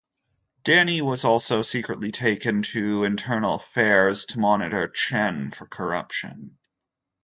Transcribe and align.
Danny 0.63 0.99
was 1.03 1.23
also 1.23 1.61
secretly 1.61 2.09
tasked 2.11 2.43
by 2.45 2.49
Internal 3.05 3.53
Affairs 3.53 4.25
to 4.25 4.39
monitor 4.39 4.87
Chen 4.87 5.51
for 5.51 5.67
corruption. 5.67 6.57